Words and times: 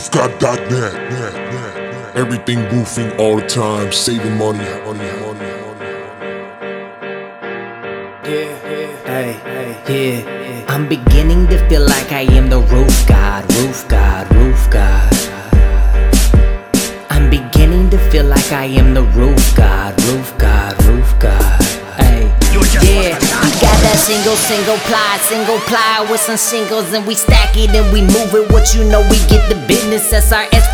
roofgod.net. 0.00 0.94
Everything 2.16 2.58
roofing 2.70 3.12
all 3.18 3.36
the 3.36 3.46
time, 3.46 3.92
saving 3.92 4.36
money, 4.38 4.64
money, 4.84 5.10
money, 5.20 5.50
money. 5.60 5.92
Hey, 8.24 9.36
hey, 9.84 10.22
yeah. 10.22 10.64
I'm 10.68 10.88
beginning 10.88 11.46
to 11.48 11.68
feel 11.68 11.82
like 11.82 12.12
I 12.12 12.22
am 12.38 12.48
the 12.48 12.60
roof 12.60 13.06
god, 13.06 13.52
roof 13.56 13.86
god, 13.88 14.34
roof 14.34 14.70
god. 14.70 15.12
I'm 17.10 17.28
beginning 17.28 17.90
to 17.90 17.98
feel 18.10 18.24
like 18.24 18.52
I 18.52 18.64
am 18.64 18.94
the 18.94 19.02
roof 19.02 19.54
god, 19.54 20.00
roof 20.04 20.32
god, 20.38 20.49
single, 24.00 24.36
single 24.36 24.76
ply, 24.88 25.18
single 25.22 25.58
ply 25.68 26.06
with 26.10 26.20
some 26.20 26.36
shingles, 26.38 26.92
and 26.92 27.06
we 27.06 27.14
stack 27.14 27.56
it 27.56 27.70
and 27.70 27.92
we 27.92 28.00
move 28.00 28.32
it. 28.34 28.50
What 28.52 28.74
you 28.74 28.84
know, 28.84 29.00
we 29.10 29.18
get 29.28 29.48
the 29.48 29.56
business 29.68 30.10
SRS. 30.12 30.64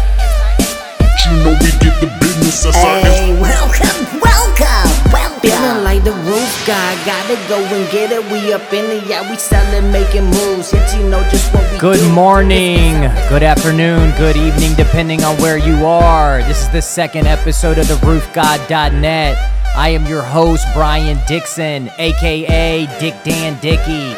You 1.26 1.32
know 1.42 1.58
we 1.60 1.70
get 1.82 1.98
the 2.00 2.06
business, 2.20 2.62
that's 2.62 2.76
our 2.76 3.00
Hey, 3.00 3.32
welcome, 3.40 4.20
welcome, 4.20 5.12
welcome. 5.12 5.40
Feeling 5.42 5.82
like 5.82 6.04
the 6.04 6.12
roof 6.12 6.66
guy, 6.66 6.94
gotta 7.04 7.34
go 7.48 7.58
and 7.58 7.90
get 7.90 8.12
it. 8.12 8.22
We 8.30 8.52
up 8.52 8.72
in 8.72 8.86
the 8.86 9.04
yeah, 9.08 9.28
we 9.28 9.36
selling, 9.36 9.90
making 9.90 10.24
moves. 10.26 10.72
Yet 10.72 10.96
you 10.98 11.08
know 11.08 11.22
just 11.30 11.52
what 11.52 11.70
we 11.72 11.78
Good 11.78 11.98
do. 11.98 12.12
morning, 12.12 12.94
good 13.28 13.42
afternoon, 13.42 14.14
good 14.16 14.36
evening, 14.36 14.74
depending 14.76 15.24
on 15.24 15.36
where 15.38 15.58
you 15.58 15.84
are. 15.84 16.42
This 16.42 16.62
is 16.62 16.68
the 16.70 16.82
second 16.82 17.26
episode 17.26 17.78
of 17.78 17.88
the 17.88 17.96
roofgod.net. 18.06 19.55
I 19.76 19.90
am 19.90 20.06
your 20.06 20.22
host, 20.22 20.66
Brian 20.72 21.18
Dixon, 21.28 21.90
aka 21.98 22.86
Dick 22.98 23.14
Dan 23.24 23.60
Dickey. 23.60 24.16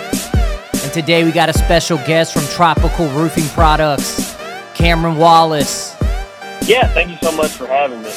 And 0.84 0.92
today 0.92 1.24
we 1.24 1.32
got 1.32 1.48
a 1.48 1.52
special 1.52 1.98
guest 1.98 2.32
from 2.32 2.44
Tropical 2.54 3.08
Roofing 3.08 3.48
Products, 3.48 4.36
Cameron 4.74 5.18
Wallace. 5.18 5.96
Yeah, 6.62 6.86
thank 6.94 7.10
you 7.10 7.16
so 7.20 7.32
much 7.36 7.50
for 7.50 7.66
having 7.66 8.00
me. 8.02 8.10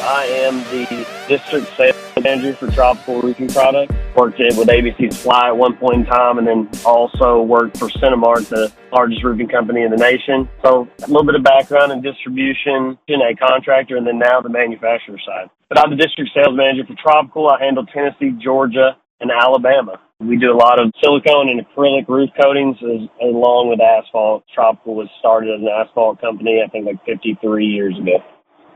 I 0.00 0.24
am 0.24 0.58
the 0.72 1.06
district 1.28 1.68
sales 1.76 1.94
manager 2.20 2.54
for 2.54 2.68
Tropical 2.72 3.22
Roofing 3.22 3.46
Products. 3.46 3.94
Worked 4.16 4.40
it 4.40 4.56
with 4.56 4.66
ABC 4.66 5.12
Supply 5.12 5.46
at 5.46 5.56
one 5.56 5.76
point 5.76 6.00
in 6.00 6.04
time, 6.06 6.38
and 6.38 6.48
then 6.48 6.68
also 6.84 7.40
worked 7.42 7.76
for 7.76 7.86
CentiMark, 7.90 8.48
the 8.48 8.72
largest 8.92 9.22
roofing 9.22 9.46
company 9.46 9.82
in 9.82 9.92
the 9.92 9.96
nation. 9.96 10.48
So 10.64 10.88
a 10.98 11.06
little 11.06 11.24
bit 11.24 11.36
of 11.36 11.44
background 11.44 11.92
in 11.92 12.02
distribution, 12.02 12.98
in 13.06 13.22
a 13.22 13.36
contractor, 13.36 13.96
and 13.96 14.04
then 14.04 14.18
now 14.18 14.40
the 14.40 14.48
manufacturer 14.48 15.18
side. 15.24 15.48
But 15.68 15.78
I'm 15.78 15.90
the 15.90 15.96
district 15.96 16.30
sales 16.34 16.56
manager 16.56 16.86
for 16.86 16.96
Tropical. 17.00 17.48
I 17.48 17.62
handle 17.62 17.84
Tennessee, 17.86 18.32
Georgia, 18.42 18.96
and 19.20 19.30
Alabama. 19.30 20.00
We 20.20 20.36
do 20.38 20.50
a 20.50 20.56
lot 20.56 20.80
of 20.80 20.90
silicone 21.02 21.48
and 21.50 21.60
acrylic 21.60 22.08
roof 22.08 22.30
coatings 22.40 22.76
as, 22.82 23.08
along 23.22 23.68
with 23.68 23.78
asphalt. 23.80 24.44
Tropical 24.52 24.94
was 24.96 25.08
started 25.20 25.54
as 25.54 25.60
an 25.60 25.68
asphalt 25.68 26.20
company, 26.20 26.62
I 26.64 26.68
think 26.70 26.86
like 26.86 27.04
53 27.04 27.66
years 27.66 27.94
ago. 28.00 28.18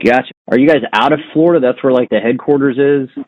Gotcha. 0.04 0.30
Are 0.50 0.58
you 0.58 0.68
guys 0.68 0.82
out 0.92 1.12
of 1.12 1.20
Florida? 1.32 1.64
That's 1.64 1.82
where 1.82 1.92
like 1.92 2.10
the 2.10 2.20
headquarters 2.20 2.76
is. 2.78 3.24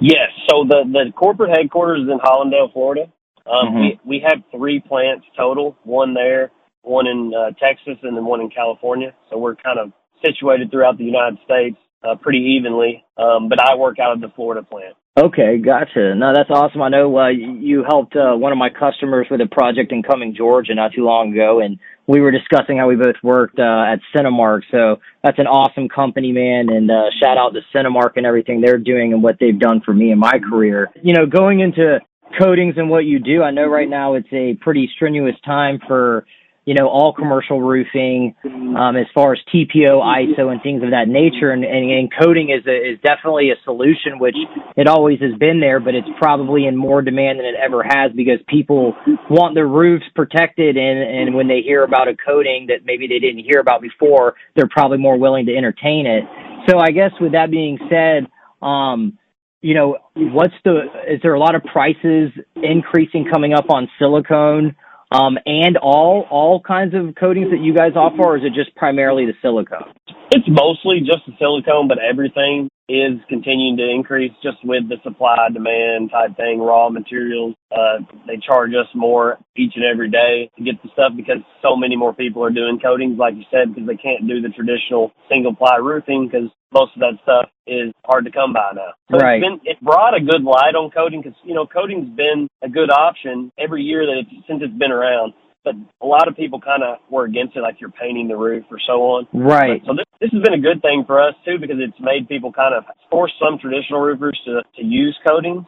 Yes. 0.00 0.30
So 0.50 0.64
the 0.64 0.84
the 0.90 1.12
corporate 1.12 1.50
headquarters 1.56 2.02
is 2.02 2.08
in 2.10 2.18
Hallandale, 2.18 2.72
Florida. 2.72 3.06
Um, 3.46 3.74
Mhm. 3.74 3.80
We 3.80 4.00
we 4.04 4.26
have 4.26 4.42
three 4.50 4.80
plants 4.80 5.26
total. 5.36 5.76
One 5.84 6.14
there, 6.14 6.50
one 6.82 7.06
in 7.06 7.32
uh, 7.34 7.50
Texas, 7.60 7.98
and 8.02 8.16
then 8.16 8.24
one 8.24 8.40
in 8.40 8.48
California. 8.50 9.12
So 9.30 9.38
we're 9.38 9.56
kind 9.56 9.78
of 9.78 9.92
situated 10.24 10.70
throughout 10.70 10.98
the 10.98 11.04
United 11.04 11.38
States 11.44 11.76
uh, 12.04 12.14
pretty 12.16 12.56
evenly. 12.58 13.04
Um, 13.16 13.48
but 13.48 13.60
I 13.60 13.74
work 13.76 13.98
out 13.98 14.12
of 14.12 14.20
the 14.20 14.28
Florida 14.34 14.62
plant. 14.62 14.96
Okay, 15.16 15.58
gotcha. 15.58 16.14
No, 16.16 16.32
that's 16.34 16.50
awesome. 16.50 16.82
I 16.82 16.88
know 16.88 17.16
uh, 17.16 17.28
you 17.28 17.84
helped 17.88 18.16
uh, 18.16 18.34
one 18.34 18.50
of 18.50 18.58
my 18.58 18.68
customers 18.68 19.28
with 19.30 19.40
a 19.40 19.46
project 19.46 19.92
in 19.92 20.02
Cumming, 20.02 20.34
Georgia, 20.36 20.74
not 20.74 20.92
too 20.92 21.04
long 21.04 21.32
ago, 21.32 21.60
and 21.60 21.78
we 22.08 22.20
were 22.20 22.32
discussing 22.32 22.78
how 22.78 22.88
we 22.88 22.96
both 22.96 23.14
worked 23.22 23.60
uh, 23.60 23.84
at 23.92 24.00
CentiMark. 24.14 24.62
So 24.72 24.96
that's 25.22 25.38
an 25.38 25.46
awesome 25.46 25.88
company, 25.88 26.32
man. 26.32 26.68
And 26.68 26.90
uh, 26.90 27.10
shout 27.22 27.38
out 27.38 27.54
to 27.54 27.60
CentiMark 27.72 28.16
and 28.16 28.26
everything 28.26 28.60
they're 28.60 28.76
doing 28.76 29.12
and 29.12 29.22
what 29.22 29.36
they've 29.38 29.58
done 29.58 29.82
for 29.84 29.94
me 29.94 30.10
in 30.10 30.18
my 30.18 30.40
career. 30.50 30.90
You 31.00 31.14
know, 31.14 31.26
going 31.26 31.60
into 31.60 32.00
coatings 32.36 32.74
and 32.76 32.90
what 32.90 33.04
you 33.04 33.20
do, 33.20 33.44
I 33.44 33.52
know 33.52 33.66
right 33.66 33.88
now 33.88 34.14
it's 34.14 34.32
a 34.32 34.58
pretty 34.60 34.90
strenuous 34.96 35.36
time 35.44 35.78
for 35.86 36.26
you 36.64 36.74
know 36.74 36.88
all 36.88 37.12
commercial 37.12 37.60
roofing 37.60 38.34
um, 38.44 38.96
as 38.96 39.06
far 39.14 39.32
as 39.32 39.38
TPO, 39.52 40.00
ISO, 40.00 40.50
and 40.50 40.62
things 40.62 40.82
of 40.82 40.90
that 40.90 41.08
nature. 41.08 41.50
And, 41.50 41.64
and, 41.64 41.90
and 41.90 42.10
coating 42.20 42.50
is 42.50 42.66
a, 42.66 42.92
is 42.92 42.98
definitely 43.02 43.50
a 43.50 43.56
solution, 43.64 44.18
which 44.18 44.36
it 44.76 44.88
always 44.88 45.20
has 45.20 45.34
been 45.38 45.60
there, 45.60 45.80
but 45.80 45.94
it's 45.94 46.08
probably 46.18 46.66
in 46.66 46.76
more 46.76 47.02
demand 47.02 47.38
than 47.38 47.46
it 47.46 47.54
ever 47.60 47.82
has 47.82 48.12
because 48.16 48.40
people 48.48 48.94
want 49.30 49.54
their 49.54 49.68
roofs 49.68 50.06
protected, 50.14 50.76
and 50.76 50.98
and 51.02 51.34
when 51.34 51.48
they 51.48 51.60
hear 51.60 51.84
about 51.84 52.08
a 52.08 52.16
coating 52.16 52.66
that 52.68 52.84
maybe 52.84 53.06
they 53.06 53.18
didn't 53.18 53.44
hear 53.44 53.60
about 53.60 53.82
before, 53.82 54.34
they're 54.56 54.68
probably 54.70 54.98
more 54.98 55.18
willing 55.18 55.46
to 55.46 55.56
entertain 55.56 56.06
it. 56.06 56.24
So 56.68 56.78
I 56.78 56.90
guess 56.90 57.10
with 57.20 57.32
that 57.32 57.50
being 57.50 57.78
said, 57.90 58.26
um, 58.66 59.18
you 59.60 59.74
know, 59.74 59.96
what's 60.14 60.54
the 60.64 60.82
is 61.08 61.20
there 61.22 61.34
a 61.34 61.40
lot 61.40 61.54
of 61.54 61.62
prices 61.64 62.30
increasing 62.56 63.26
coming 63.30 63.54
up 63.54 63.70
on 63.70 63.88
silicone? 63.98 64.76
Um, 65.14 65.38
and 65.46 65.76
all 65.76 66.26
all 66.28 66.60
kinds 66.60 66.92
of 66.92 67.14
coatings 67.14 67.50
that 67.52 67.60
you 67.62 67.72
guys 67.72 67.92
offer, 67.94 68.20
or 68.20 68.36
is 68.36 68.42
it 68.44 68.52
just 68.52 68.74
primarily 68.74 69.26
the 69.26 69.34
silicone? 69.40 69.94
It's 70.32 70.48
mostly 70.48 70.98
just 70.98 71.22
the 71.26 71.34
silicone, 71.38 71.86
but 71.86 71.98
everything 72.02 72.68
is 72.88 73.18
continuing 73.28 73.76
to 73.78 73.88
increase 73.88 74.32
just 74.42 74.58
with 74.64 74.88
the 74.88 74.96
supply 75.02 75.48
demand 75.52 76.10
type 76.10 76.36
thing. 76.36 76.60
Raw 76.60 76.90
materials, 76.90 77.54
uh, 77.72 78.04
they 78.26 78.36
charge 78.36 78.70
us 78.74 78.88
more 78.94 79.38
each 79.56 79.72
and 79.76 79.84
every 79.84 80.10
day 80.10 80.50
to 80.56 80.64
get 80.64 80.82
the 80.82 80.90
stuff 80.92 81.12
because 81.16 81.38
so 81.62 81.76
many 81.76 81.96
more 81.96 82.12
people 82.12 82.44
are 82.44 82.50
doing 82.50 82.78
coatings, 82.78 83.18
like 83.18 83.34
you 83.34 83.44
said, 83.50 83.74
because 83.74 83.88
they 83.88 83.96
can't 83.96 84.28
do 84.28 84.40
the 84.40 84.50
traditional 84.50 85.12
single 85.30 85.54
ply 85.54 85.76
roofing 85.76 86.28
because 86.28 86.50
most 86.72 86.92
of 86.96 87.00
that 87.00 87.14
stuff 87.22 87.48
is 87.66 87.92
hard 88.04 88.26
to 88.26 88.30
come 88.30 88.52
by 88.52 88.72
now. 88.74 88.92
So 89.10 89.18
Right. 89.18 89.42
it's 89.42 89.48
been 89.48 89.60
it 89.64 89.80
brought 89.80 90.14
a 90.14 90.20
good 90.20 90.42
light 90.42 90.74
on 90.74 90.90
coating 90.90 91.22
because 91.22 91.38
you 91.44 91.54
know 91.54 91.66
coating's 91.66 92.10
been 92.10 92.48
a 92.62 92.68
good 92.68 92.90
option 92.90 93.50
every 93.56 93.82
year 93.82 94.04
that 94.04 94.18
it's 94.18 94.46
since 94.46 94.60
it's 94.62 94.74
been 94.74 94.92
around. 94.92 95.32
But 95.64 95.74
a 96.02 96.06
lot 96.06 96.28
of 96.28 96.36
people 96.36 96.60
kind 96.60 96.82
of 96.82 96.98
were 97.10 97.24
against 97.24 97.56
it, 97.56 97.60
like 97.60 97.80
you're 97.80 97.90
painting 97.90 98.28
the 98.28 98.36
roof 98.36 98.64
or 98.70 98.78
so 98.86 99.00
on. 99.16 99.26
Right. 99.32 99.80
So 99.86 99.94
this, 99.94 100.04
this 100.20 100.30
has 100.32 100.42
been 100.42 100.52
a 100.52 100.60
good 100.60 100.82
thing 100.82 101.04
for 101.06 101.20
us 101.20 101.34
too 101.44 101.56
because 101.58 101.76
it's 101.80 101.98
made 102.00 102.28
people 102.28 102.52
kind 102.52 102.74
of 102.74 102.84
force 103.10 103.32
some 103.40 103.58
traditional 103.58 104.00
roofers 104.00 104.38
to, 104.44 104.60
to 104.76 104.82
use 104.84 105.16
coatings, 105.26 105.64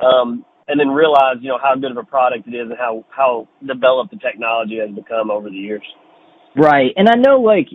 um, 0.00 0.44
and 0.68 0.78
then 0.78 0.88
realize 0.88 1.40
you 1.40 1.48
know 1.48 1.58
how 1.60 1.74
good 1.74 1.90
of 1.90 1.96
a 1.96 2.04
product 2.04 2.46
it 2.46 2.54
is 2.54 2.68
and 2.68 2.78
how 2.78 3.04
how 3.08 3.48
developed 3.66 4.10
the 4.12 4.18
technology 4.18 4.78
has 4.78 4.94
become 4.94 5.30
over 5.30 5.48
the 5.48 5.56
years. 5.56 5.84
Right. 6.54 6.92
And 6.96 7.08
I 7.08 7.16
know 7.16 7.40
like 7.40 7.68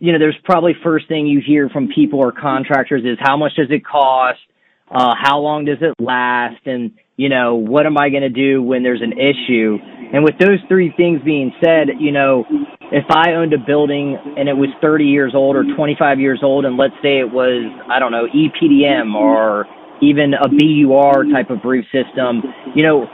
you 0.00 0.12
know, 0.12 0.18
there's 0.18 0.36
probably 0.44 0.72
first 0.82 1.08
thing 1.08 1.26
you 1.26 1.40
hear 1.44 1.68
from 1.68 1.88
people 1.94 2.18
or 2.18 2.32
contractors 2.32 3.02
is 3.04 3.18
how 3.20 3.36
much 3.36 3.52
does 3.56 3.68
it 3.70 3.84
cost? 3.84 4.38
Uh, 4.90 5.14
how 5.20 5.38
long 5.38 5.64
does 5.64 5.78
it 5.80 5.94
last? 6.02 6.66
And, 6.66 6.92
you 7.16 7.28
know, 7.28 7.54
what 7.54 7.86
am 7.86 7.98
I 7.98 8.08
going 8.08 8.22
to 8.22 8.30
do 8.30 8.62
when 8.62 8.82
there's 8.82 9.02
an 9.02 9.12
issue? 9.12 9.78
And 10.12 10.24
with 10.24 10.38
those 10.38 10.58
three 10.68 10.92
things 10.96 11.20
being 11.24 11.52
said, 11.62 11.88
you 11.98 12.12
know, 12.12 12.44
if 12.90 13.04
I 13.10 13.32
owned 13.32 13.52
a 13.52 13.58
building 13.58 14.16
and 14.38 14.48
it 14.48 14.54
was 14.54 14.70
30 14.80 15.04
years 15.04 15.32
old 15.34 15.56
or 15.56 15.64
25 15.76 16.20
years 16.20 16.40
old, 16.42 16.64
and 16.64 16.76
let's 16.76 16.94
say 17.02 17.18
it 17.18 17.30
was, 17.30 17.68
I 17.90 17.98
don't 17.98 18.12
know, 18.12 18.26
EPDM 18.26 19.14
or 19.14 19.66
even 20.00 20.32
a 20.32 20.48
BUR 20.48 21.24
type 21.32 21.50
of 21.50 21.58
roof 21.64 21.84
system, 21.92 22.42
you 22.74 22.82
know, 22.84 23.04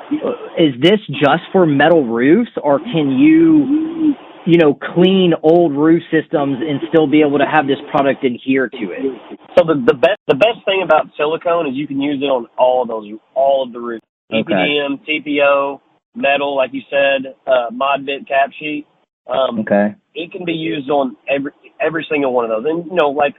is 0.58 0.74
this 0.80 1.00
just 1.08 1.42
for 1.50 1.66
metal 1.66 2.04
roofs 2.06 2.50
or 2.62 2.78
can 2.78 3.10
you 3.10 4.14
you 4.46 4.58
know, 4.58 4.74
clean 4.74 5.32
old 5.42 5.72
roof 5.72 6.02
systems 6.10 6.58
and 6.60 6.80
still 6.88 7.06
be 7.06 7.22
able 7.22 7.38
to 7.38 7.46
have 7.50 7.66
this 7.66 7.78
product 7.90 8.24
adhere 8.24 8.68
to 8.68 8.92
it. 8.92 9.33
So 9.56 9.64
the 9.64 9.74
the 9.86 9.94
best 9.94 10.18
the 10.26 10.34
best 10.34 10.64
thing 10.64 10.82
about 10.84 11.06
silicone 11.16 11.66
is 11.66 11.74
you 11.74 11.86
can 11.86 12.00
use 12.00 12.20
it 12.22 12.26
on 12.26 12.46
all 12.58 12.82
of 12.82 12.88
those 12.88 13.06
all 13.34 13.62
of 13.64 13.72
the 13.72 13.80
roofs. 13.80 14.04
Okay. 14.32 14.52
EPDM, 14.52 15.00
TPO, 15.06 15.80
metal, 16.16 16.56
like 16.56 16.70
you 16.72 16.82
said, 16.90 17.34
uh, 17.46 17.66
mod 17.72 18.06
bit 18.06 18.26
cap 18.26 18.50
sheet. 18.58 18.86
Um, 19.28 19.60
Okay. 19.60 19.94
it 20.14 20.32
can 20.32 20.44
be 20.44 20.52
used 20.52 20.90
on 20.90 21.16
every 21.28 21.52
every 21.80 22.06
single 22.10 22.32
one 22.32 22.50
of 22.50 22.50
those. 22.50 22.70
And 22.70 22.86
you 22.86 22.94
know, 22.94 23.10
like 23.10 23.34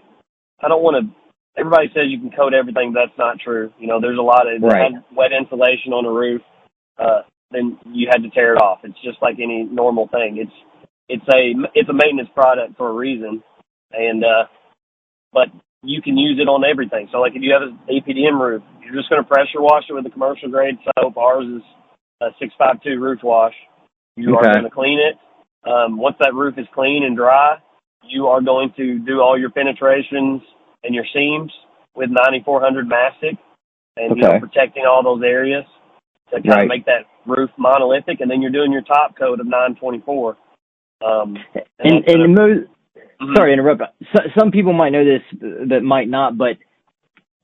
I 0.62 0.68
don't 0.68 0.84
want 0.84 1.06
to. 1.06 1.12
Everybody 1.58 1.88
says 1.94 2.06
you 2.10 2.20
can 2.20 2.32
coat 2.32 2.54
everything. 2.54 2.94
But 2.94 3.08
that's 3.08 3.18
not 3.18 3.40
true. 3.40 3.72
You 3.80 3.88
know, 3.88 4.00
there's 4.00 4.20
a 4.20 4.22
lot 4.22 4.48
of 4.48 4.62
Right. 4.62 4.92
wet 5.14 5.32
insulation 5.32 5.94
on 5.94 6.06
a 6.06 6.12
roof. 6.12 6.42
Uh, 6.98 7.22
then 7.52 7.78
you 7.92 8.08
had 8.12 8.24
to 8.24 8.30
tear 8.30 8.54
it 8.54 8.62
off. 8.62 8.80
It's 8.84 9.00
just 9.04 9.22
like 9.22 9.36
any 9.40 9.64
normal 9.64 10.08
thing. 10.08 10.38
It's 10.38 10.52
it's 11.10 11.28
a 11.34 11.54
it's 11.74 11.90
a 11.90 11.94
maintenance 11.94 12.30
product 12.34 12.78
for 12.78 12.90
a 12.90 12.94
reason, 12.94 13.44
and 13.92 14.24
uh, 14.24 14.46
but 15.32 15.48
you 15.86 16.02
can 16.02 16.18
use 16.18 16.40
it 16.42 16.48
on 16.48 16.64
everything. 16.66 17.08
So 17.12 17.20
like 17.20 17.34
if 17.36 17.42
you 17.42 17.54
have 17.54 17.62
an 17.62 17.80
EPDM 17.90 18.40
roof, 18.40 18.64
you're 18.84 18.96
just 18.96 19.10
going 19.10 19.22
to 19.22 19.28
pressure 19.28 19.62
wash 19.62 19.84
it 19.90 19.94
with 19.94 20.06
a 20.06 20.10
commercial 20.10 20.50
grade 20.50 20.76
soap. 20.98 21.18
Ours 21.18 21.46
is 21.46 21.62
a 22.22 22.28
six 22.40 22.54
five 22.58 22.82
two 22.84 23.00
roof 23.00 23.20
wash. 23.24 23.54
You 24.16 24.36
Okay. 24.36 24.48
are 24.48 24.54
going 24.54 24.64
to 24.64 24.70
clean 24.70 25.00
it. 25.00 25.16
Um, 25.70 25.98
once 25.98 26.16
that 26.20 26.34
roof 26.34 26.56
is 26.58 26.68
clean 26.74 27.04
and 27.04 27.16
dry, 27.16 27.58
you 28.04 28.28
are 28.28 28.42
going 28.42 28.72
to 28.78 29.00
do 29.00 29.20
all 29.22 29.38
your 29.38 29.50
penetrations 29.50 30.42
and 30.84 30.94
your 30.94 31.06
seams 31.14 31.52
with 31.96 32.10
9400 32.12 32.88
mastic 32.88 33.38
and 33.98 34.16
you 34.18 34.24
know, 34.24 34.40
protecting 34.40 34.86
all 34.86 35.02
those 35.04 35.24
areas 35.24 35.64
to 36.30 36.36
kind 36.36 36.48
Right. 36.48 36.64
of 36.64 36.68
make 36.70 36.86
that 36.86 37.06
roof 37.26 37.50
monolithic. 37.58 38.20
And 38.20 38.30
then 38.30 38.42
you're 38.42 38.52
doing 38.52 38.72
your 38.72 38.84
top 38.84 39.18
coat 39.18 39.40
of 39.40 39.48
924 39.48 40.38
Um, 41.02 41.38
and 41.80 42.06
and, 42.08 42.08
and 42.08 42.36
most, 42.36 42.70
mm-hmm. 43.25 43.36
sorry 43.36 43.50
to 43.50 43.54
interrupt. 43.54 43.81
So, 44.13 44.22
some 44.38 44.51
people 44.51 44.74
might 44.74 44.92
know 44.92 45.04
this, 45.06 45.22
that 45.69 45.81
might 45.81 46.10
not, 46.10 46.38
but 46.38 46.57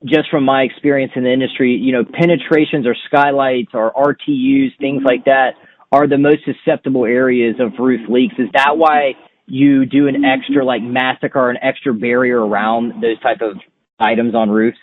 just 0.06 0.30
from 0.30 0.44
my 0.44 0.64
experience 0.64 1.12
in 1.16 1.24
the 1.24 1.32
industry, 1.32 1.72
you 1.72 1.92
know, 1.92 2.04
penetrations 2.04 2.88
or 2.88 2.96
skylights 3.06 3.72
or 3.74 3.92
RTUs, 3.94 4.78
things 4.80 5.04
like 5.06 5.26
that, 5.26 5.52
are 5.92 6.08
the 6.08 6.18
most 6.18 6.40
susceptible 6.46 7.06
areas 7.06 7.56
of 7.60 7.74
roof 7.78 8.02
leaks. 8.10 8.36
Is 8.40 8.48
that 8.54 8.78
why 8.78 9.14
you 9.46 9.86
do 9.86 10.08
an 10.08 10.24
extra 10.24 10.66
like 10.66 10.82
mastic, 10.82 11.36
or 11.36 11.50
an 11.50 11.58
extra 11.62 11.94
barrier 11.94 12.40
around 12.40 13.02
those 13.02 13.20
type 13.22 13.42
of 13.42 13.58
items 14.00 14.34
on 14.34 14.50
roofs? 14.50 14.80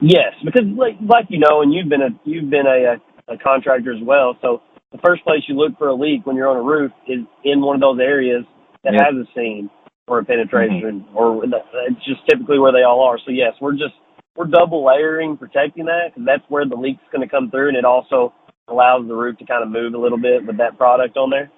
Yes, 0.00 0.32
because 0.44 0.62
like 0.76 0.94
like 1.02 1.26
you 1.28 1.38
know, 1.38 1.62
and 1.62 1.72
you've 1.72 1.88
been 1.88 2.02
a 2.02 2.10
you've 2.24 2.50
been 2.50 2.66
a, 2.66 2.96
a, 3.30 3.34
a 3.34 3.38
contractor 3.38 3.92
as 3.92 4.02
well. 4.02 4.36
So 4.40 4.62
the 4.92 4.98
first 5.04 5.22
place 5.22 5.40
you 5.48 5.54
look 5.54 5.76
for 5.78 5.88
a 5.88 5.94
leak 5.94 6.26
when 6.26 6.34
you're 6.34 6.48
on 6.48 6.56
a 6.56 6.62
roof 6.62 6.92
is 7.06 7.18
in 7.44 7.60
one 7.60 7.76
of 7.76 7.80
those 7.80 7.98
areas 8.00 8.44
that 8.84 8.94
yep. 8.94 9.02
has 9.04 9.14
a 9.14 9.26
seam 9.34 9.70
or 10.08 10.18
a 10.20 10.24
penetration, 10.24 11.04
mm-hmm. 11.04 11.16
or 11.16 11.44
it's 11.44 12.04
just 12.04 12.20
typically 12.28 12.58
where 12.58 12.72
they 12.72 12.82
all 12.82 13.02
are. 13.02 13.18
So 13.24 13.30
yes, 13.30 13.52
we're 13.60 13.72
just 13.72 13.94
we're 14.36 14.46
double 14.46 14.84
layering 14.84 15.36
protecting 15.36 15.84
that 15.86 16.14
because 16.14 16.24
that's 16.24 16.44
where 16.48 16.64
the 16.64 16.76
leak's 16.76 17.02
going 17.12 17.26
to 17.26 17.28
come 17.28 17.50
through, 17.50 17.68
and 17.68 17.76
it 17.76 17.84
also 17.84 18.32
allows 18.68 19.06
the 19.06 19.14
roof 19.14 19.36
to 19.38 19.44
kind 19.44 19.62
of 19.62 19.70
move 19.70 19.94
a 19.94 19.98
little 19.98 20.18
bit 20.18 20.46
with 20.46 20.58
that 20.58 20.78
product 20.78 21.16
on 21.16 21.30
there. 21.30 21.50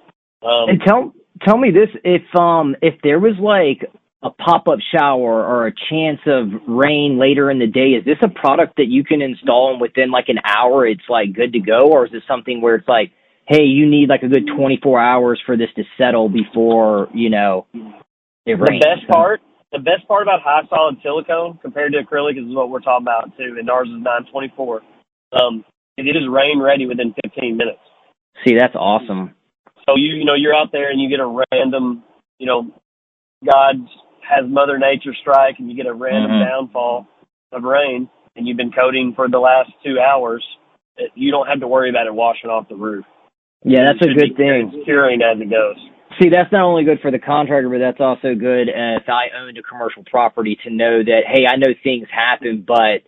Um, 0.42 0.70
and 0.70 0.80
tell 0.86 1.12
tell 1.42 1.58
me 1.58 1.70
this: 1.70 1.88
if 2.04 2.22
um 2.34 2.74
if 2.80 2.94
there 3.02 3.20
was 3.20 3.36
like 3.38 3.90
a 4.22 4.30
pop 4.30 4.68
up 4.68 4.78
shower 4.94 5.44
or 5.44 5.66
a 5.66 5.72
chance 5.90 6.20
of 6.26 6.48
rain 6.66 7.18
later 7.18 7.50
in 7.50 7.58
the 7.58 7.66
day, 7.66 7.90
is 7.90 8.04
this 8.04 8.18
a 8.22 8.28
product 8.28 8.76
that 8.76 8.86
you 8.86 9.04
can 9.04 9.22
install 9.22 9.72
and 9.72 9.80
within 9.80 10.10
like 10.10 10.28
an 10.28 10.38
hour 10.44 10.86
it's 10.86 11.08
like 11.08 11.34
good 11.34 11.52
to 11.52 11.60
go, 11.60 11.90
or 11.90 12.06
is 12.06 12.12
this 12.12 12.22
something 12.26 12.60
where 12.60 12.76
it's 12.76 12.88
like, 12.88 13.12
hey, 13.46 13.64
you 13.64 13.88
need 13.88 14.08
like 14.08 14.22
a 14.22 14.28
good 14.28 14.48
24 14.56 15.00
hours 15.00 15.40
for 15.44 15.56
this 15.56 15.68
to 15.76 15.82
settle 15.98 16.28
before 16.28 17.08
you 17.12 17.28
know 17.28 17.66
it 18.46 18.54
rains? 18.54 18.80
The 18.80 18.96
best 18.96 19.08
part, 19.08 19.40
the 19.72 19.78
best 19.78 20.06
part 20.08 20.22
about 20.22 20.40
high 20.42 20.62
solid 20.68 20.96
silicone 21.02 21.58
compared 21.62 21.92
to 21.92 22.02
acrylic 22.02 22.38
is 22.38 22.44
what 22.54 22.70
we're 22.70 22.80
talking 22.80 23.04
about 23.04 23.36
too, 23.36 23.56
and 23.58 23.70
ours 23.70 23.88
is 23.88 24.02
924. 24.02 24.82
Um, 25.32 25.64
it 25.96 26.16
is 26.16 26.28
rain 26.28 26.60
ready 26.60 26.86
within 26.86 27.14
15 27.24 27.56
minutes. 27.56 27.78
See, 28.46 28.54
that's 28.58 28.74
awesome. 28.74 29.34
So 29.86 29.96
you 29.96 30.14
you 30.14 30.24
know 30.24 30.34
you're 30.34 30.54
out 30.54 30.72
there 30.72 30.90
and 30.90 31.00
you 31.00 31.08
get 31.08 31.20
a 31.20 31.44
random 31.52 32.04
you 32.38 32.46
know 32.46 32.70
God 33.44 33.76
has 34.20 34.48
Mother 34.48 34.78
Nature 34.78 35.14
strike 35.20 35.56
and 35.58 35.70
you 35.70 35.76
get 35.76 35.86
a 35.86 35.94
random 35.94 36.32
mm-hmm. 36.32 36.48
downfall 36.48 37.06
of 37.52 37.62
rain 37.62 38.08
and 38.36 38.46
you've 38.46 38.56
been 38.56 38.72
coating 38.72 39.12
for 39.14 39.28
the 39.28 39.38
last 39.38 39.70
two 39.84 39.98
hours, 39.98 40.44
you 41.14 41.30
don't 41.30 41.46
have 41.46 41.60
to 41.60 41.68
worry 41.68 41.90
about 41.90 42.06
it 42.06 42.14
washing 42.14 42.50
off 42.50 42.68
the 42.68 42.76
roof. 42.76 43.04
Yeah, 43.64 43.80
that's 43.86 44.00
a 44.02 44.14
good 44.14 44.36
thing. 44.36 44.82
Curing 44.84 45.20
as 45.22 45.40
it 45.40 45.50
goes. 45.50 45.76
See, 46.18 46.28
that's 46.28 46.50
not 46.50 46.64
only 46.64 46.84
good 46.84 47.00
for 47.00 47.10
the 47.10 47.18
contractor, 47.18 47.68
but 47.68 47.78
that's 47.78 48.00
also 48.00 48.34
good 48.34 48.68
if 48.68 49.08
I 49.08 49.30
owned 49.38 49.58
a 49.58 49.62
commercial 49.62 50.02
property 50.10 50.58
to 50.64 50.70
know 50.70 51.04
that, 51.04 51.22
hey, 51.26 51.46
I 51.46 51.56
know 51.56 51.72
things 51.84 52.08
happen, 52.10 52.64
but 52.66 53.06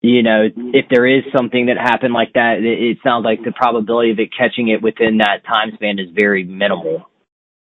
you 0.00 0.22
know, 0.22 0.48
if 0.72 0.86
there 0.88 1.06
is 1.06 1.24
something 1.36 1.66
that 1.66 1.76
happened 1.76 2.14
like 2.14 2.32
that, 2.32 2.64
it, 2.64 2.96
sounds 3.04 3.24
like 3.24 3.44
the 3.44 3.52
probability 3.52 4.10
of 4.12 4.18
it 4.18 4.30
catching 4.32 4.68
it 4.68 4.80
within 4.80 5.18
that 5.18 5.44
time 5.44 5.72
span 5.74 5.98
is 5.98 6.08
very 6.16 6.44
minimal. 6.44 7.04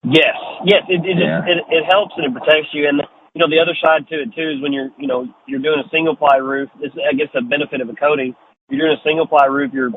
Yes, 0.03 0.37
yes, 0.65 0.83
it 0.89 1.01
it, 1.01 1.17
yeah. 1.17 1.41
it 1.45 1.61
it 1.69 1.83
helps 1.89 2.13
and 2.17 2.25
it 2.25 2.33
protects 2.33 2.69
you. 2.73 2.89
And 2.89 3.01
you 3.33 3.39
know, 3.41 3.49
the 3.49 3.57
other 3.57 3.73
side 3.77 4.05
to 4.09 4.21
it 4.21 4.29
too 4.33 4.53
is 4.53 4.61
when 4.61 4.73
you're 4.73 4.89
you 4.97 5.07
know 5.07 5.25
you're 5.47 5.61
doing 5.61 5.81
a 5.81 5.89
single 5.89 6.15
ply 6.15 6.37
roof. 6.37 6.69
This 6.79 6.91
I 6.97 7.13
guess 7.13 7.29
the 7.33 7.41
benefit 7.41 7.81
of 7.81 7.89
a 7.89 7.93
coating. 7.93 8.35
You're 8.69 8.85
doing 8.85 8.97
a 8.97 9.03
single 9.05 9.25
ply 9.25 9.45
roof. 9.45 9.71
You're 9.73 9.89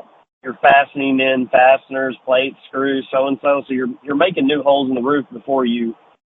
you're 0.45 0.57
fastening 0.61 1.19
in 1.19 1.49
fasteners, 1.51 2.15
plates, 2.23 2.55
screws, 2.67 3.05
so 3.11 3.27
and 3.27 3.37
so. 3.41 3.63
So 3.67 3.73
you're 3.73 3.89
you're 4.03 4.15
making 4.15 4.45
new 4.45 4.61
holes 4.61 4.87
in 4.89 4.95
the 4.95 5.01
roof 5.01 5.25
before 5.33 5.65
you 5.65 5.95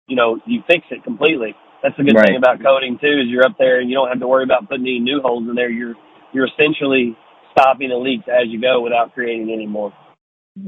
you 0.07 0.15
know 0.15 0.39
you 0.47 0.63
fix 0.69 0.85
it 0.91 1.03
completely. 1.03 1.55
That's 1.83 1.97
the 1.99 2.05
good 2.05 2.15
right. 2.15 2.29
thing 2.29 2.37
about 2.37 2.63
coating 2.63 2.99
too 3.01 3.21
is 3.21 3.27
you're 3.27 3.45
up 3.45 3.57
there 3.59 3.81
and 3.81 3.91
you 3.91 3.97
don't 3.97 4.09
have 4.09 4.21
to 4.21 4.29
worry 4.29 4.45
about 4.45 4.69
putting 4.69 4.87
any 4.87 5.01
new 5.01 5.21
holes 5.21 5.47
in 5.49 5.57
there. 5.57 5.69
You're 5.69 5.95
you're 6.33 6.47
essentially 6.47 7.17
stopping 7.51 7.89
the 7.89 7.97
leaks 7.97 8.25
as 8.29 8.47
you 8.47 8.61
go 8.61 8.81
without 8.81 9.13
creating 9.13 9.51
any 9.53 9.67
more. 9.67 9.93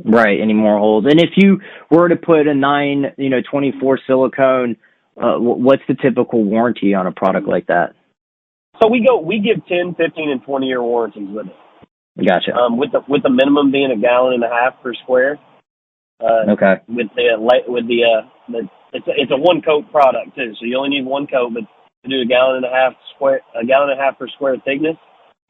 Right, 0.05 0.41
any 0.41 0.53
more 0.53 0.77
holes. 0.79 1.07
And 1.09 1.21
if 1.21 1.31
you 1.37 1.61
were 1.91 2.09
to 2.09 2.17
put 2.17 2.47
a 2.47 2.55
nine, 2.55 3.07
you 3.17 3.31
know, 3.31 3.41
24 3.51 4.01
silicone, 4.07 4.77
uh, 5.17 5.37
what's 5.39 5.83
the 5.89 5.95
typical 5.95 6.45
warranty 6.45 6.93
on 6.93 7.07
a 7.07 7.13
product 7.13 7.49
like 7.49 7.69
that? 7.69 7.95
So 8.83 8.89
we 8.89 9.05
go, 9.07 9.19
we 9.19 9.41
give 9.41 9.67
10, 9.67 9.95
15, 9.95 10.31
and 10.31 10.43
20 10.43 10.67
year 10.67 10.83
warranties 10.83 11.29
with 11.31 11.47
it. 11.47 11.57
Gotcha. 12.19 12.53
Um, 12.55 12.77
with 12.77 12.93
the 12.93 13.01
with 13.09 13.23
the 13.23 13.31
minimum 13.31 13.71
being 13.71 13.91
a 13.91 14.01
gallon 14.01 14.35
and 14.35 14.45
a 14.45 14.49
half 14.49 14.83
per 14.83 14.93
square. 14.95 15.39
Uh, 16.21 16.51
okay. 16.51 16.83
With 16.89 17.07
the 17.15 17.39
with 17.69 17.87
the 17.87 18.03
uh, 18.03 18.29
the 18.49 18.69
it's 18.93 19.07
a, 19.07 19.13
it's 19.15 19.31
a 19.31 19.37
one 19.37 19.63
coat 19.63 19.91
product 19.93 20.35
too, 20.35 20.53
so 20.59 20.67
you 20.67 20.77
only 20.77 20.99
need 20.99 21.07
one 21.07 21.27
coat, 21.27 21.53
but 21.55 21.63
to 22.03 22.09
do 22.09 22.21
a 22.21 22.27
gallon 22.27 22.57
and 22.57 22.67
a 22.67 22.75
half 22.75 22.95
square, 23.15 23.41
a 23.55 23.65
gallon 23.65 23.91
and 23.91 24.01
a 24.01 24.03
half 24.03 24.19
per 24.19 24.29
square 24.29 24.57
thickness, 24.65 24.97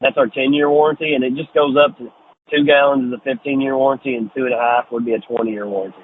that's 0.01 0.17
our 0.17 0.27
10 0.27 0.53
year 0.53 0.69
warranty, 0.69 1.13
and 1.13 1.23
it 1.23 1.35
just 1.35 1.53
goes 1.53 1.75
up 1.77 1.97
to 1.97 2.09
two 2.49 2.65
gallons 2.65 3.13
is 3.13 3.19
a 3.19 3.23
15 3.23 3.61
year 3.61 3.77
warranty, 3.77 4.15
and 4.15 4.29
two 4.35 4.45
and 4.45 4.53
a 4.53 4.57
half 4.57 4.91
would 4.91 5.05
be 5.05 5.13
a 5.13 5.19
20 5.19 5.51
year 5.51 5.67
warranty. 5.67 5.99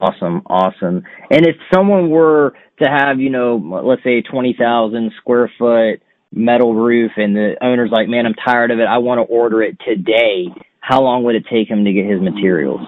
Awesome, 0.00 0.42
awesome. 0.46 1.02
And 1.30 1.46
if 1.46 1.56
someone 1.72 2.08
were 2.08 2.54
to 2.82 2.88
have, 2.88 3.20
you 3.20 3.28
know, 3.28 3.56
let's 3.84 4.02
say 4.02 4.22
20,000 4.22 5.12
square 5.20 5.50
foot 5.58 6.00
metal 6.32 6.74
roof, 6.74 7.12
and 7.16 7.34
the 7.34 7.56
owner's 7.60 7.90
like, 7.90 8.08
man, 8.08 8.26
I'm 8.26 8.34
tired 8.34 8.70
of 8.70 8.78
it, 8.78 8.86
I 8.86 8.98
want 8.98 9.18
to 9.18 9.22
order 9.22 9.62
it 9.62 9.76
today. 9.86 10.46
How 10.80 11.02
long 11.02 11.24
would 11.24 11.34
it 11.34 11.44
take 11.50 11.68
him 11.68 11.84
to 11.84 11.92
get 11.92 12.06
his 12.06 12.20
materials? 12.20 12.80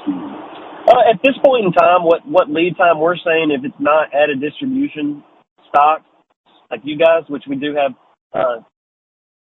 Uh, 0.88 1.10
at 1.10 1.20
this 1.22 1.34
point 1.44 1.66
in 1.66 1.72
time, 1.72 2.02
what 2.02 2.26
what 2.26 2.50
lead 2.50 2.76
time 2.76 2.98
we're 2.98 3.16
saying, 3.16 3.50
if 3.50 3.64
it's 3.64 3.78
not 3.78 4.12
at 4.14 4.30
a 4.30 4.34
distribution 4.34 5.22
stock, 5.68 6.02
like 6.70 6.80
you 6.82 6.98
guys, 6.98 7.22
which 7.28 7.44
we 7.48 7.54
do 7.56 7.74
have 7.74 7.92
uh, 8.34 8.62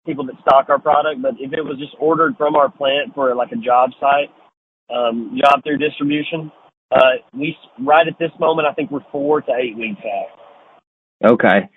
people 0.05 0.25
that 0.25 0.35
stock 0.41 0.67
our 0.69 0.79
product, 0.79 1.21
but 1.21 1.35
if 1.39 1.53
it 1.53 1.61
was 1.61 1.77
just 1.79 1.95
ordered 1.99 2.35
from 2.37 2.55
our 2.55 2.69
plant 2.69 3.13
for 3.15 3.33
like 3.35 3.51
a 3.51 3.55
job 3.55 3.91
site, 3.99 4.29
um, 4.93 5.39
job 5.39 5.63
through 5.63 5.77
distribution, 5.77 6.51
uh, 6.91 7.21
we 7.33 7.55
right 7.79 8.07
at 8.07 8.19
this 8.19 8.31
moment, 8.39 8.67
I 8.69 8.73
think 8.73 8.91
we're 8.91 9.05
four 9.11 9.41
to 9.41 9.51
eight 9.53 9.77
weeks 9.77 10.01
out. 10.03 11.31
Okay, 11.31 11.69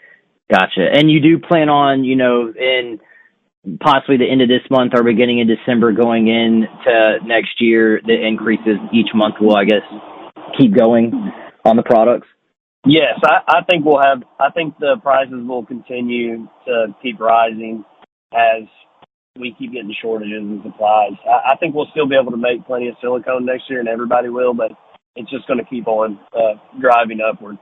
gotcha. 0.50 0.86
And 0.92 1.10
you 1.10 1.20
do 1.20 1.38
plan 1.38 1.68
on, 1.68 2.04
you 2.04 2.16
know, 2.16 2.52
in 2.54 3.00
possibly 3.80 4.16
the 4.16 4.30
end 4.30 4.42
of 4.42 4.48
this 4.48 4.62
month 4.70 4.92
or 4.94 5.02
beginning 5.02 5.40
of 5.40 5.48
December 5.48 5.92
going 5.92 6.28
into 6.28 7.18
next 7.24 7.60
year, 7.60 8.00
the 8.04 8.14
increases 8.14 8.76
each 8.92 9.08
month 9.14 9.36
will, 9.40 9.56
I 9.56 9.64
guess, 9.64 9.82
keep 10.58 10.76
going 10.76 11.12
on 11.64 11.76
the 11.76 11.82
products? 11.82 12.28
Yes, 12.86 13.18
I, 13.24 13.40
I 13.48 13.64
think 13.68 13.84
we'll 13.84 14.02
have, 14.02 14.22
I 14.38 14.50
think 14.50 14.78
the 14.78 14.96
prices 15.02 15.40
will 15.46 15.64
continue 15.64 16.46
to 16.66 16.94
keep 17.02 17.18
rising 17.18 17.84
as 18.34 18.64
we 19.40 19.54
keep 19.58 19.72
getting 19.72 19.94
shortages 20.02 20.42
and 20.42 20.62
supplies. 20.62 21.12
I, 21.26 21.52
I 21.52 21.56
think 21.56 21.74
we'll 21.74 21.88
still 21.92 22.06
be 22.06 22.16
able 22.20 22.32
to 22.32 22.36
make 22.36 22.66
plenty 22.66 22.88
of 22.88 22.96
silicone 23.00 23.46
next 23.46 23.70
year 23.70 23.80
and 23.80 23.88
everybody 23.88 24.28
will, 24.28 24.52
but 24.52 24.72
it's 25.16 25.30
just 25.30 25.46
going 25.46 25.58
to 25.58 25.64
keep 25.64 25.88
on 25.88 26.18
uh, 26.36 26.60
driving 26.78 27.20
upward. 27.20 27.56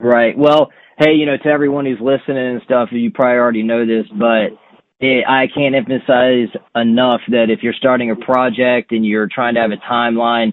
Right. 0.00 0.36
Well, 0.38 0.70
hey, 0.98 1.14
you 1.14 1.26
know, 1.26 1.36
to 1.36 1.48
everyone 1.48 1.84
who's 1.84 1.98
listening 2.00 2.38
and 2.38 2.62
stuff, 2.64 2.90
you 2.92 3.10
probably 3.10 3.38
already 3.38 3.62
know 3.62 3.84
this, 3.84 4.06
but 4.16 4.54
it, 5.00 5.24
I 5.28 5.46
can't 5.52 5.74
emphasize 5.74 6.48
enough 6.76 7.20
that 7.28 7.50
if 7.50 7.62
you're 7.62 7.74
starting 7.74 8.10
a 8.10 8.16
project 8.16 8.92
and 8.92 9.04
you're 9.04 9.28
trying 9.32 9.54
to 9.54 9.60
have 9.60 9.72
a 9.72 9.76
timeline, 9.90 10.52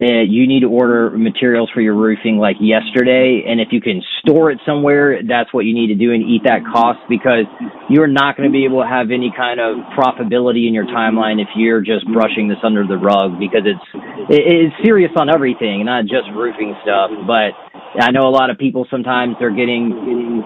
that 0.00 0.26
you 0.28 0.46
need 0.46 0.60
to 0.60 0.66
order 0.66 1.10
materials 1.10 1.70
for 1.72 1.80
your 1.80 1.94
roofing 1.94 2.36
like 2.36 2.56
yesterday. 2.60 3.44
And 3.46 3.60
if 3.60 3.68
you 3.70 3.80
can 3.80 4.02
store 4.20 4.50
it 4.50 4.58
somewhere, 4.66 5.22
that's 5.26 5.54
what 5.54 5.64
you 5.64 5.72
need 5.72 5.86
to 5.88 5.94
do 5.94 6.12
and 6.12 6.22
eat 6.22 6.42
that 6.44 6.66
cost 6.66 6.98
because 7.08 7.46
you're 7.88 8.08
not 8.10 8.36
going 8.36 8.48
to 8.48 8.52
be 8.52 8.64
able 8.64 8.82
to 8.82 8.88
have 8.88 9.10
any 9.10 9.32
kind 9.34 9.60
of 9.60 9.78
profitability 9.96 10.66
in 10.66 10.74
your 10.74 10.84
timeline 10.84 11.40
if 11.40 11.48
you're 11.56 11.80
just 11.80 12.06
brushing 12.12 12.48
this 12.48 12.58
under 12.64 12.84
the 12.86 12.98
rug 12.98 13.38
because 13.38 13.62
it's 13.64 13.86
it's 14.28 14.74
serious 14.84 15.12
on 15.16 15.30
everything, 15.32 15.84
not 15.86 16.04
just 16.04 16.26
roofing 16.34 16.74
stuff. 16.82 17.10
But 17.26 17.54
I 18.00 18.10
know 18.10 18.26
a 18.26 18.34
lot 18.34 18.50
of 18.50 18.58
people 18.58 18.86
sometimes 18.90 19.36
they're 19.38 19.54
getting 19.54 19.94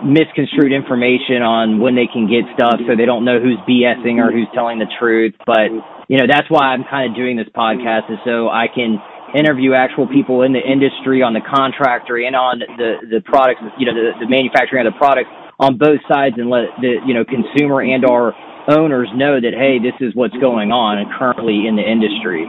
misconstrued 0.05 0.73
information 0.73 1.41
on 1.41 1.81
when 1.81 1.97
they 1.97 2.07
can 2.07 2.29
get 2.29 2.45
stuff, 2.53 2.77
so 2.85 2.93
they 2.93 3.09
don't 3.09 3.25
know 3.25 3.41
who's 3.41 3.57
BSing 3.65 4.21
or 4.21 4.31
who's 4.31 4.49
telling 4.53 4.79
the 4.79 4.91
truth. 5.01 5.33
But 5.47 5.73
you 6.09 6.21
know 6.21 6.29
that's 6.29 6.49
why 6.51 6.77
I'm 6.77 6.85
kind 6.85 7.09
of 7.09 7.17
doing 7.17 7.37
this 7.37 7.49
podcast 7.57 8.13
is 8.13 8.21
so 8.25 8.49
I 8.49 8.69
can 8.69 9.01
interview 9.37 9.75
actual 9.75 10.07
people 10.09 10.43
in 10.43 10.53
the 10.53 10.63
industry 10.63 11.21
on 11.21 11.33
the 11.33 11.45
contractor 11.45 12.17
and 12.17 12.37
on 12.37 12.61
the 12.61 13.01
the 13.09 13.21
products, 13.25 13.61
you 13.77 13.85
know, 13.85 13.93
the, 13.93 14.25
the 14.25 14.29
manufacturing 14.29 14.87
of 14.87 14.93
the 14.93 14.99
products 14.99 15.29
on 15.59 15.77
both 15.77 16.01
sides, 16.09 16.37
and 16.39 16.49
let 16.49 16.71
the 16.81 17.01
you 17.05 17.13
know 17.13 17.25
consumer 17.25 17.81
and 17.81 18.05
our 18.05 18.33
owners 18.69 19.09
know 19.17 19.41
that 19.41 19.57
hey, 19.57 19.81
this 19.81 19.97
is 20.01 20.15
what's 20.15 20.37
going 20.37 20.71
on 20.73 21.01
currently 21.17 21.65
in 21.65 21.77
the 21.77 21.85
industry. 21.85 22.45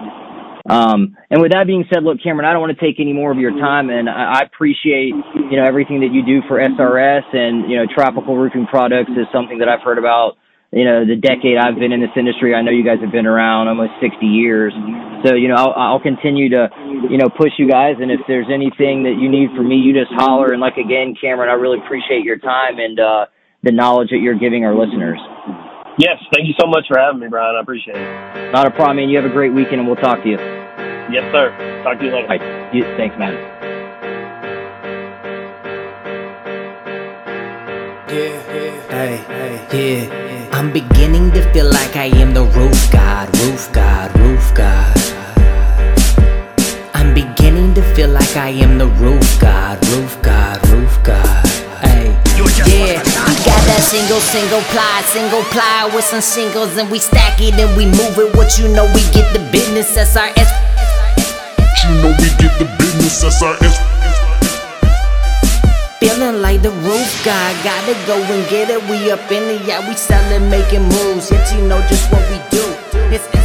Um, 0.67 1.15
and 1.29 1.41
with 1.41 1.51
that 1.51 1.67
being 1.67 1.85
said, 1.93 2.03
look, 2.03 2.17
Cameron, 2.21 2.45
I 2.45 2.51
don't 2.51 2.61
want 2.61 2.77
to 2.77 2.81
take 2.83 2.99
any 2.99 3.13
more 3.13 3.31
of 3.31 3.37
your 3.37 3.51
time, 3.51 3.89
and 3.89 4.09
I, 4.09 4.39
I 4.39 4.41
appreciate 4.41 5.15
you 5.49 5.55
know 5.55 5.63
everything 5.63 6.01
that 6.01 6.11
you 6.11 6.25
do 6.25 6.45
for 6.47 6.59
SRS 6.59 7.23
and 7.33 7.69
you 7.69 7.77
know 7.77 7.85
Tropical 7.87 8.35
Roofing 8.35 8.67
Products 8.67 9.11
is 9.11 9.25
something 9.31 9.59
that 9.59 9.69
I've 9.69 9.81
heard 9.81 9.97
about 9.97 10.35
you 10.71 10.83
know 10.83 11.05
the 11.05 11.15
decade 11.15 11.57
I've 11.57 11.79
been 11.79 11.91
in 11.91 12.01
this 12.01 12.13
industry. 12.15 12.53
I 12.53 12.61
know 12.61 12.71
you 12.71 12.83
guys 12.83 12.99
have 13.01 13.11
been 13.11 13.25
around 13.25 13.67
almost 13.69 13.93
60 14.01 14.25
years. 14.25 14.73
So 15.25 15.33
you 15.33 15.47
know, 15.47 15.55
I'll, 15.55 15.73
I'll 15.95 16.03
continue 16.03 16.49
to 16.49 16.67
you 17.09 17.17
know 17.17 17.29
push 17.29 17.55
you 17.57 17.69
guys, 17.69 17.95
and 17.99 18.11
if 18.11 18.19
there's 18.27 18.51
anything 18.51 19.03
that 19.07 19.15
you 19.15 19.31
need 19.31 19.55
from 19.55 19.67
me, 19.67 19.75
you 19.75 19.93
just 19.93 20.11
holler. 20.13 20.51
And 20.51 20.59
like 20.61 20.77
again, 20.77 21.15
Cameron, 21.19 21.49
I 21.49 21.53
really 21.53 21.79
appreciate 21.79 22.23
your 22.23 22.37
time 22.37 22.79
and 22.79 22.99
uh, 22.99 23.25
the 23.63 23.71
knowledge 23.71 24.09
that 24.11 24.19
you're 24.19 24.37
giving 24.37 24.65
our 24.65 24.75
listeners. 24.75 25.19
Yes, 25.99 26.17
thank 26.33 26.47
you 26.47 26.53
so 26.57 26.65
much 26.65 26.87
for 26.87 26.97
having 26.97 27.19
me, 27.19 27.27
Brian. 27.27 27.57
I 27.57 27.59
appreciate 27.59 27.97
it. 27.97 28.51
Not 28.53 28.65
a 28.65 28.71
problem, 28.71 28.97
man. 28.97 29.09
You 29.09 29.17
have 29.17 29.29
a 29.29 29.33
great 29.33 29.51
weekend, 29.53 29.81
and 29.81 29.85
we'll 29.85 29.97
talk 29.97 30.23
to 30.23 30.29
you. 30.29 30.37
Yes, 31.11 31.27
sir. 31.33 31.51
Talk 31.83 31.99
to 31.99 32.05
you 32.05 32.11
later. 32.11 32.27
Bye. 32.29 32.69
You, 32.71 32.83
thanks, 32.95 33.19
man. 33.19 33.33
Yeah, 38.07 38.39
Yeah. 38.47 38.87
Hey. 38.87 40.07
Yeah. 40.07 40.49
I'm 40.53 40.71
beginning 40.71 41.31
to 41.31 41.41
feel 41.51 41.69
like 41.69 41.97
I 41.97 42.05
am 42.23 42.33
the 42.33 42.43
roof 42.43 42.91
god, 42.93 43.08
single, 54.19 54.59
single 54.59 54.61
ply, 54.71 55.01
single 55.05 55.43
ply 55.43 55.89
with 55.95 56.03
some 56.03 56.21
singles, 56.21 56.77
and 56.77 56.89
we 56.91 56.99
stack 56.99 57.39
it 57.41 57.53
and 57.53 57.75
we 57.77 57.85
move 57.85 58.17
it. 58.17 58.35
What 58.35 58.57
you 58.59 58.67
know, 58.67 58.85
we 58.93 59.01
get 59.11 59.31
the 59.33 59.39
business 59.51 59.95
SRS. 59.95 60.49
You 61.83 61.95
know 62.01 62.11
we 62.19 62.29
get 62.37 62.57
the 62.59 62.67
business 62.77 63.23
SRS. 63.23 63.75
Feeling 65.99 66.41
like 66.41 66.61
the 66.61 66.71
roof 66.71 67.25
guy, 67.25 67.53
gotta 67.63 67.93
go 68.05 68.15
and 68.15 68.49
get 68.49 68.69
it. 68.69 68.81
We 68.89 69.11
up 69.11 69.31
in 69.31 69.47
the 69.47 69.63
yeah, 69.65 69.87
we 69.87 69.95
sellin', 69.95 70.49
making 70.49 70.83
moves. 70.83 71.31
Yet 71.31 71.51
you 71.55 71.67
know 71.67 71.79
just 71.87 72.11
what 72.11 72.23
we 72.29 72.37
do. 72.49 72.63
It's 73.13 73.38